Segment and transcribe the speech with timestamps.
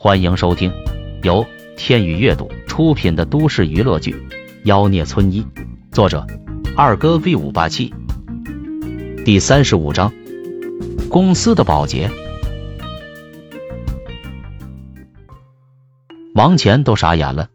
[0.00, 0.72] 欢迎收听
[1.24, 1.44] 由
[1.76, 4.12] 天宇阅读出品的都市娱乐剧
[4.62, 5.42] 《妖孽村医》，
[5.90, 6.24] 作者
[6.76, 7.92] 二哥 V 五八七，
[9.24, 10.14] 第三十五章，
[11.10, 12.08] 公司的保洁。
[16.36, 17.48] 王乾都傻眼了，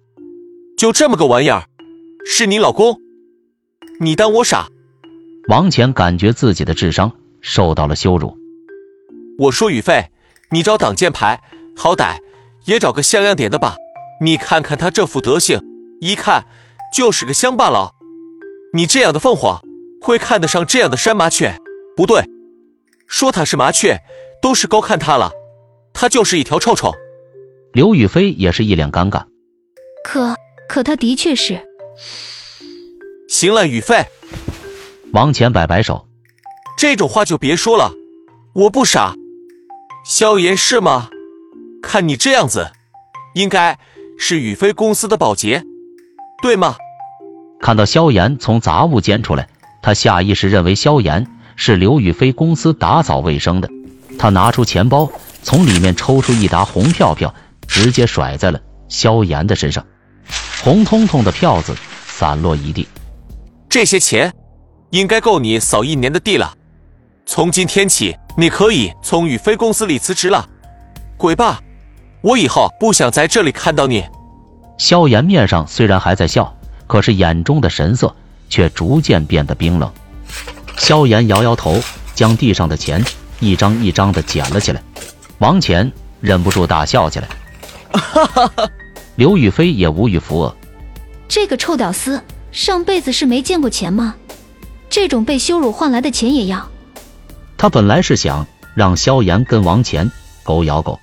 [0.77, 1.63] 就这么个玩意儿，
[2.25, 2.99] 是你老公？
[4.01, 4.67] 你当我傻？
[5.47, 8.37] 王乾感觉自己的智商受到了羞辱。
[9.39, 10.09] 我说宇飞，
[10.51, 11.41] 你找挡箭牌，
[11.73, 12.17] 好歹。
[12.65, 13.75] 也找个像样点的吧，
[14.21, 15.59] 你看看他这副德行，
[15.99, 16.45] 一看
[16.93, 17.91] 就是个乡巴佬。
[18.73, 19.61] 你这样的凤凰
[20.01, 21.55] 会看得上这样的山麻雀？
[21.95, 22.23] 不对，
[23.07, 23.99] 说他是麻雀
[24.41, 25.31] 都是高看他了，
[25.93, 26.93] 他就是一条臭臭。
[27.73, 29.25] 刘雨飞也是一脸尴尬。
[30.03, 30.35] 可
[30.67, 31.59] 可他的确是。
[33.27, 34.05] 行了，雨飞。
[35.11, 36.07] 王乾摆摆手，
[36.77, 37.91] 这种话就别说了，
[38.53, 39.15] 我不傻。
[40.05, 41.09] 萧炎是吗？
[41.83, 42.71] 看你这样子，
[43.35, 43.77] 应该
[44.17, 45.63] 是宇飞公司的保洁，
[46.41, 46.77] 对吗？
[47.59, 49.47] 看到萧炎从杂物间出来，
[49.81, 53.69] 他下意识认为萧炎是刘宇飞公司打扫卫生的。
[54.17, 55.11] 他拿出钱包，
[55.43, 57.31] 从里面抽出一沓红票票，
[57.67, 59.85] 直接甩在了萧炎的身上，
[60.63, 61.75] 红彤彤的票子
[62.07, 62.87] 散落一地。
[63.69, 64.33] 这些钱
[64.91, 66.55] 应该够你扫一年的地了。
[67.25, 70.47] 从今天起，你可以从宇飞公司里辞职了，
[71.17, 71.61] 滚吧！
[72.23, 74.05] 我以后不想在这里看到你。
[74.77, 76.55] 萧炎面上虽然还在笑，
[76.87, 78.15] 可是眼中的神色
[78.49, 79.91] 却逐渐变得冰冷。
[80.77, 81.81] 萧炎摇摇头，
[82.15, 83.03] 将地上的钱
[83.41, 84.81] 一张一张的捡了起来。
[85.39, 87.27] 王乾忍不住大笑起来。
[87.91, 88.69] 哈哈哈！
[89.15, 90.55] 刘雨菲也无语扶额。
[91.27, 92.21] 这个臭屌丝
[92.53, 94.15] 上辈子是没见过钱吗？
[94.89, 96.69] 这种被羞辱换来的钱也要？
[97.57, 100.09] 他本来是想让萧炎跟王乾
[100.43, 100.97] 狗咬狗。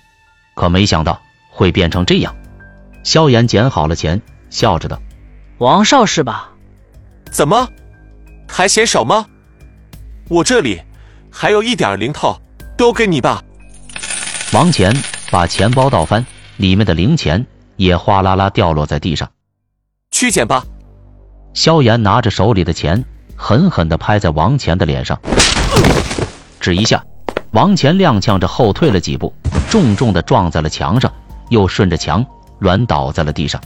[0.60, 2.36] 可没想到会变成这样。
[3.02, 5.00] 萧炎捡好了钱，笑着道
[5.56, 6.50] ：“王少是吧？
[7.32, 7.66] 怎么
[8.46, 9.24] 还嫌少吗？
[10.28, 10.78] 我这里
[11.30, 12.38] 还有一点零头，
[12.76, 13.42] 都给你吧。”
[14.52, 14.94] 王乾
[15.30, 16.26] 把钱包倒翻，
[16.58, 17.46] 里面的零钱
[17.76, 19.26] 也哗啦啦掉落在地上。
[20.10, 20.62] 去捡吧。
[21.54, 23.02] 萧炎拿着手里的钱，
[23.34, 25.18] 狠狠地拍在王乾的脸上，
[26.60, 27.02] 只一下，
[27.52, 29.32] 王乾踉跄着后退了几步。
[29.70, 31.12] 重重的撞在了墙上，
[31.48, 32.26] 又顺着墙
[32.58, 33.60] 软倒在了地上。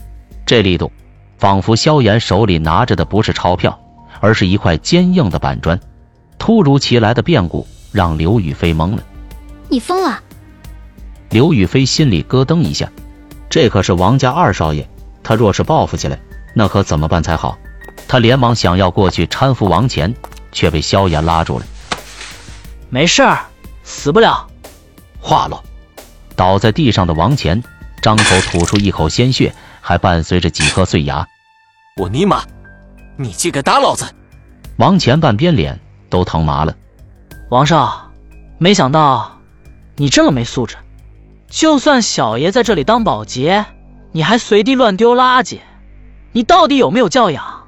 [0.45, 0.91] 这力度，
[1.39, 3.79] 仿佛萧炎手里拿着的不是钞票，
[4.19, 5.79] 而是一块坚硬的板砖。
[6.37, 9.03] 突如其来的变故让刘宇飞懵了。
[9.67, 10.21] 你疯了！
[11.31, 12.87] 刘宇飞心里咯噔一下，
[13.49, 14.87] 这可是王家二少爷，
[15.23, 16.19] 他若是报复起来，
[16.53, 17.57] 那可怎么办才好？
[18.07, 20.13] 他连忙想要过去搀扶王乾，
[20.51, 21.65] 却被萧炎拉住了。
[22.91, 23.39] 没事儿，
[23.83, 24.45] 死不了。
[25.19, 25.63] 话落。
[26.35, 27.63] 倒在地上的王乾
[28.01, 31.27] 张口吐出一口鲜血，还伴随着几颗碎牙。
[31.97, 32.43] 我尼玛，
[33.17, 34.05] 你竟敢打老子！
[34.77, 35.79] 王乾半边脸
[36.09, 36.75] 都疼麻了。
[37.49, 38.11] 王少，
[38.57, 39.39] 没想到
[39.95, 40.75] 你这么没素质。
[41.47, 43.65] 就算小爷在这里当保洁，
[44.11, 45.59] 你还随地乱丢垃圾，
[46.33, 47.67] 你到底有没有教养？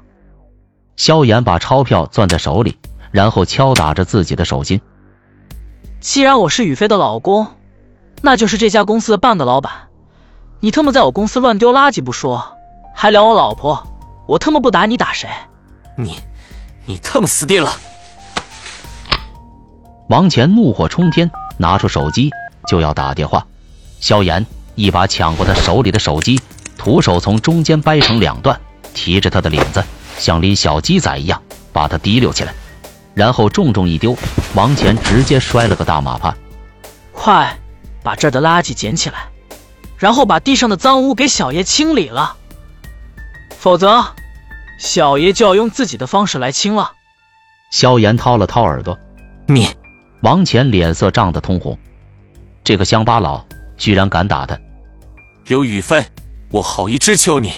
[0.96, 2.76] 萧炎把钞票攥在手里，
[3.10, 4.80] 然后敲打着自己的手心。
[6.00, 7.46] 既然我是雨飞的老公。
[8.20, 9.72] 那就是这家公司的半个老板，
[10.60, 12.56] 你他妈在我公司乱丢垃圾不说，
[12.94, 13.86] 还撩我老婆，
[14.26, 15.28] 我他妈不打你打谁？
[15.96, 16.18] 你，
[16.84, 17.72] 你他妈死定了！
[20.08, 22.30] 王乾怒火冲天，拿出手机
[22.66, 23.46] 就要打电话，
[24.00, 26.40] 萧炎一把抢过他手里的手机，
[26.76, 28.58] 徒手从中间掰成两段，
[28.94, 29.84] 提着他的领子，
[30.18, 31.40] 像拎小鸡仔一样
[31.72, 32.52] 把他提溜起来，
[33.14, 34.16] 然后重重一丢，
[34.54, 36.34] 王乾直接摔了个大马趴。
[37.12, 37.56] 快！
[38.08, 39.28] 把这儿的垃圾捡起来，
[39.98, 42.38] 然后把地上的脏污给小爷清理了，
[43.50, 44.02] 否则
[44.78, 46.92] 小爷就要用自己的方式来清了。
[47.70, 48.98] 萧炎掏了掏耳朵，
[49.46, 49.68] 你
[50.22, 51.78] 王乾脸色涨得通红，
[52.64, 53.44] 这个乡巴佬
[53.76, 54.58] 居然敢打他！
[55.44, 56.02] 刘宇飞，
[56.50, 57.52] 我好意之求你，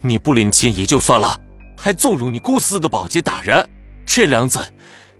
[0.00, 1.38] 你不领情也就算了，
[1.76, 3.68] 还纵容你公司的保洁打人，
[4.06, 4.60] 这梁子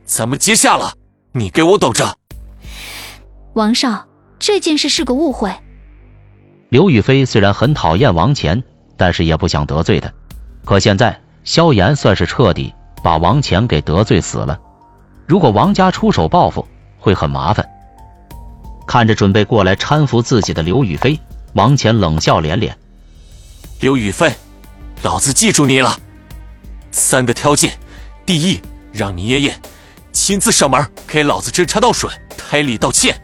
[0.06, 0.94] 咱们结下了，
[1.32, 2.16] 你给我等着！
[3.52, 4.06] 王少。
[4.38, 5.50] 这件事是个误会。
[6.68, 8.62] 刘雨飞虽然很讨厌王乾，
[8.96, 10.12] 但是也不想得罪他。
[10.64, 14.58] 可现在萧炎算是彻底把王乾给得罪死了。
[15.26, 16.66] 如果王家出手报复，
[16.98, 17.66] 会很麻烦。
[18.86, 21.18] 看着准备过来搀扶自己的刘雨飞，
[21.54, 22.76] 王乾冷笑连连
[23.80, 24.32] ：“刘雨飞，
[25.02, 25.98] 老子记住你了。
[26.90, 27.78] 三个条件：
[28.26, 28.60] 第一，
[28.92, 29.54] 让你爷爷
[30.12, 33.14] 亲自上门给老子斟茶倒水、赔礼道歉；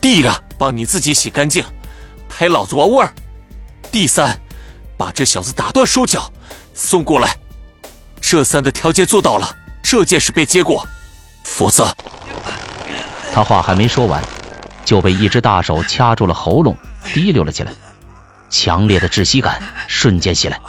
[0.00, 1.64] 第二个。”帮你自己洗干净，
[2.28, 3.12] 陪老子玩味儿。
[3.90, 4.40] 第三，
[4.96, 6.32] 把这小子打断手脚，
[6.72, 7.36] 送过来。
[8.20, 10.86] 这三个条件做到了，这件事被接过。
[11.42, 11.92] 否则，
[13.32, 14.22] 他话还没说完，
[14.84, 16.76] 就被一只大手掐住了喉咙，
[17.12, 17.72] 滴溜了起来。
[18.48, 20.60] 强烈的窒息感瞬间袭来，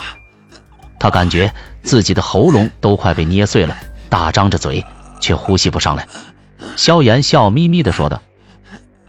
[0.99, 1.53] 他感觉
[1.83, 3.77] 自己的喉咙都快被捏碎了，
[4.09, 4.83] 大张着嘴
[5.19, 6.07] 却呼吸不上来。
[6.75, 8.21] 萧炎笑眯眯的说道：“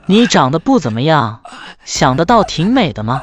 [0.07, 1.41] 你长得不怎么样，
[1.85, 3.21] 想得到挺美的吗？”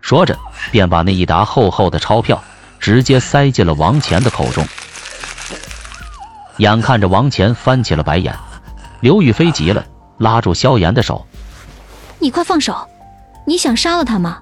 [0.00, 0.36] 说着，
[0.70, 2.42] 便把那一沓厚厚的钞票
[2.78, 4.66] 直接塞进了王乾的口中。
[6.58, 8.34] 眼看着王乾翻起了白眼，
[9.00, 9.84] 刘雨飞急了，
[10.18, 11.26] 拉住萧炎的手
[12.18, 12.76] ：“你快放手！”
[13.46, 14.38] 你想杀了他吗？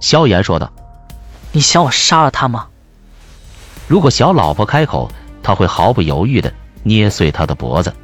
[0.00, 0.70] 萧炎说道。
[1.52, 2.66] 你想我杀了他吗？
[3.86, 5.10] 如果小老婆开口，
[5.42, 6.52] 他会毫不犹豫的
[6.82, 7.94] 捏碎她的脖子。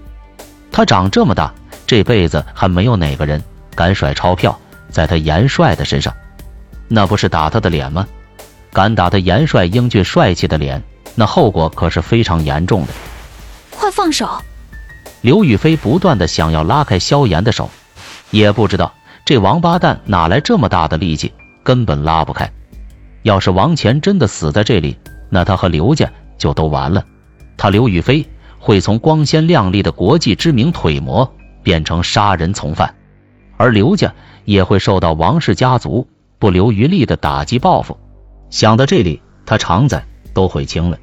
[0.70, 1.52] 他长这么大，
[1.90, 3.42] 这辈子还没有哪个人
[3.75, 4.56] 敢甩钞票
[4.90, 6.14] 在他严帅的身上，
[6.87, 8.06] 那不是打他的脸吗？
[8.72, 10.81] 敢打他严帅英俊帅气的脸，
[11.16, 12.92] 那后果可是非常严重的。
[13.72, 14.40] 快放手！
[15.20, 17.69] 刘雨飞不断的想要拉开萧炎的手，
[18.31, 18.94] 也不知道。
[19.25, 21.32] 这王八蛋哪来这么大的力气？
[21.64, 22.48] 根本拉不开。
[23.22, 24.96] 要是王乾真的死在这里，
[25.28, 26.08] 那他和刘家
[26.38, 27.04] 就都完了。
[27.56, 28.25] 他刘宇飞
[28.60, 32.95] 会从光鲜亮丽的国际知名腿模变成杀人从犯，
[33.57, 34.15] 而刘家
[34.45, 36.09] 也会受到王氏家族
[36.39, 37.99] 不留余力的打击报复。
[38.51, 40.03] 想到这里，他肠子
[40.35, 40.99] 都悔青了。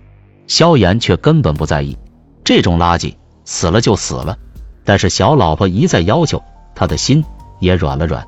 [0.48, 1.98] 萧炎却根本不在意，
[2.44, 3.16] 这种垃圾
[3.46, 4.38] 死了就死了。
[4.84, 6.44] 但是小老婆一再要求，
[6.76, 7.24] 他的心。
[7.60, 8.24] 也软了软，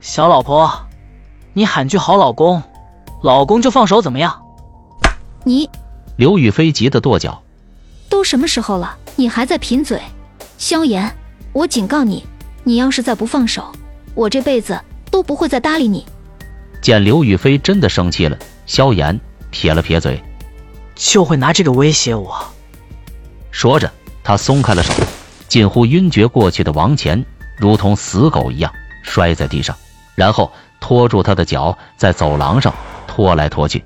[0.00, 0.68] 小老婆，
[1.52, 2.60] 你喊句好老公，
[3.22, 4.42] 老公就放手，怎么样？
[5.44, 5.70] 你，
[6.16, 7.40] 刘雨飞急得跺脚，
[8.08, 10.02] 都什么时候了，你还在贫嘴？
[10.58, 11.08] 萧炎，
[11.52, 12.24] 我警告你，
[12.64, 13.70] 你要是再不放手，
[14.14, 16.06] 我这辈子都不会再搭理你。
[16.80, 19.20] 见刘雨飞真的生气了，萧炎
[19.50, 20.22] 撇了撇嘴，
[20.94, 22.42] 就会拿这个威胁我。
[23.50, 23.92] 说着，
[24.24, 24.94] 他松开了手，
[25.46, 27.22] 近乎晕厥过去的王乾。
[27.58, 28.72] 如同死狗一样
[29.02, 29.76] 摔在地上，
[30.14, 30.50] 然后
[30.80, 32.74] 拖住他的脚，在走廊上
[33.06, 33.84] 拖来拖去。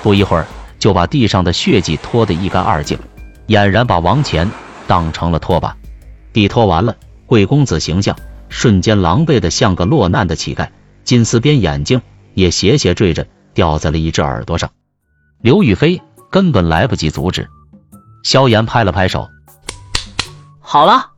[0.00, 0.46] 不一会儿，
[0.78, 2.96] 就把地上的血迹拖得一干二净，
[3.48, 4.48] 俨然把王乾
[4.86, 5.76] 当成了拖把。
[6.32, 6.96] 地拖完了，
[7.26, 8.16] 贵公子形象
[8.48, 10.68] 瞬间狼狈的像个落难的乞丐，
[11.04, 12.02] 金丝边眼睛
[12.34, 14.70] 也斜斜坠着，掉在了一只耳朵上。
[15.40, 16.00] 刘雨飞
[16.30, 17.48] 根本来不及阻止，
[18.22, 19.28] 萧炎拍了拍手，
[20.60, 21.10] 好了。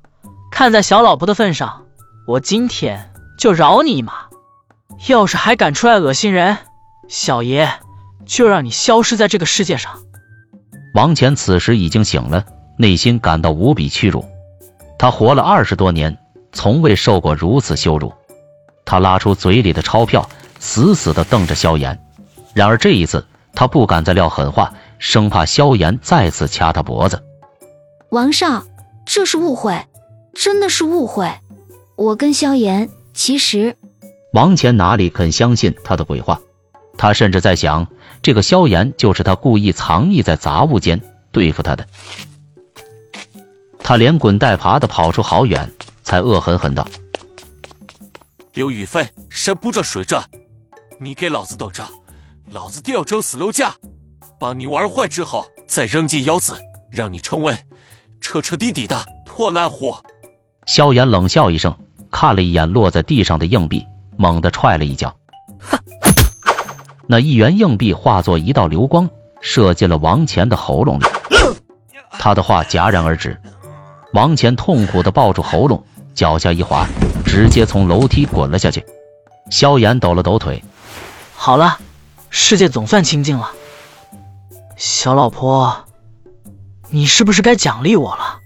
[0.51, 1.83] 看在小老婆的份上，
[2.29, 4.13] 我今天就饶你一马。
[5.09, 6.59] 要是还敢出来恶心人，
[7.09, 7.69] 小爷
[8.25, 9.99] 就让你消失在这个世界上。
[10.95, 12.45] 王乾此时已经醒了，
[12.79, 14.25] 内心感到无比屈辱。
[14.99, 16.17] 他活了二十多年，
[16.53, 18.13] 从未受过如此羞辱。
[18.85, 21.99] 他拉出嘴里的钞票，死死地瞪着萧炎。
[22.53, 27.23] 然而这一次，他不敢再撂狠话，生怕萧炎再次掐他脖子。
[28.11, 28.65] 王少，
[29.05, 29.79] 这是误会。
[30.35, 31.31] 真的是误会，
[31.97, 33.77] 我跟萧炎其实……
[34.33, 36.41] 王乾哪里肯相信他的鬼话？
[36.99, 37.87] 他甚至在想，
[38.21, 41.01] 这个萧炎就是他故意藏匿在杂物间
[41.31, 41.87] 对付他的。
[43.85, 45.71] 他连滚带爬的跑出好远，
[46.03, 46.89] 才恶狠狠道
[48.55, 50.25] ：“刘宇飞，山不转水转，
[50.99, 51.85] 你给老子等着！
[52.51, 53.75] 老子定要整死刘家，
[54.41, 56.57] 把你玩坏之后再扔进窑子，
[56.91, 57.55] 让你成为
[58.23, 60.03] 彻彻底底的破烂货！”
[60.65, 61.77] 萧炎冷笑一声，
[62.11, 63.85] 看了一眼落在地上的硬币，
[64.17, 65.15] 猛地踹了一脚，
[67.07, 69.11] 那一元硬币化作一道流光，
[69.43, 71.05] 射进了王乾的喉咙里。
[72.19, 73.39] 他的话戛然而止，
[74.15, 76.87] 王乾痛苦地抱住喉咙，脚下一滑，
[77.27, 78.87] 直接从楼梯滚了下去。
[79.51, 80.63] 萧炎抖了抖腿，
[81.35, 81.79] 好了，
[82.31, 83.51] 世界总算清静了。
[84.77, 85.87] 小老婆，
[86.91, 88.39] 你是不是该奖励我了？